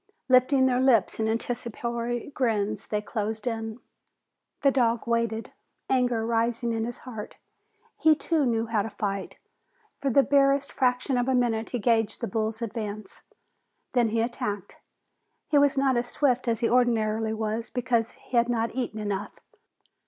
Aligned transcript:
Lifting 0.27 0.65
their 0.65 0.79
lips 0.81 1.19
in 1.19 1.27
anticipatory 1.27 2.31
grins, 2.31 2.87
they 2.87 3.03
closed 3.03 3.45
in. 3.45 3.79
The 4.63 4.71
dog 4.71 5.05
waited, 5.05 5.51
anger 5.91 6.25
rising 6.25 6.73
in 6.73 6.85
his 6.85 6.97
heart. 6.97 7.37
He 7.99 8.15
too 8.15 8.47
knew 8.47 8.65
how 8.65 8.81
to 8.81 8.89
fight. 8.89 9.37
For 9.99 10.09
the 10.09 10.23
barest 10.23 10.71
fraction 10.71 11.19
of 11.19 11.27
a 11.27 11.35
minute 11.35 11.69
he 11.69 11.77
gauged 11.77 12.19
the 12.19 12.27
bulls' 12.27 12.63
advance, 12.63 13.21
then 13.93 14.09
he 14.09 14.21
attacked. 14.21 14.77
He 15.45 15.59
was 15.59 15.77
not 15.77 15.95
as 15.95 16.09
swift 16.09 16.47
as 16.47 16.61
he 16.61 16.67
ordinarily 16.67 17.35
was 17.35 17.69
because 17.69 18.13
he 18.13 18.37
had 18.37 18.49
not 18.49 18.73
eaten 18.73 18.97
enough. 18.99 19.39